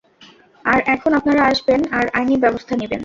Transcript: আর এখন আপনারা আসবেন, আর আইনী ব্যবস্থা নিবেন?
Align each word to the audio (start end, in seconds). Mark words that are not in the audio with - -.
আর 0.65 0.79
এখন 0.85 1.13
আপনারা 1.13 1.41
আসবেন, 1.43 1.81
আর 1.91 2.05
আইনী 2.13 2.37
ব্যবস্থা 2.37 2.75
নিবেন? 2.75 2.99